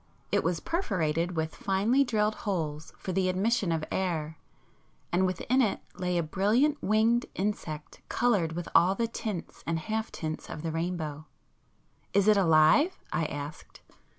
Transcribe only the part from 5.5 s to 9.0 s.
it lay a brilliant winged insect coloured with all